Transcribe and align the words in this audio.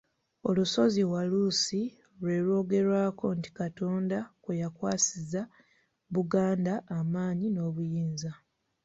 Olusozi 0.49 1.01
Walusi 1.11 1.81
lwe 2.21 2.35
lwogerwako 2.45 3.25
nti 3.37 3.49
Katonda 3.59 4.17
kwe 4.43 4.53
yakwasiza 4.61 5.41
Buganda 6.13 6.73
amaanyi 6.97 7.47
n’obuyinza. 7.51 8.31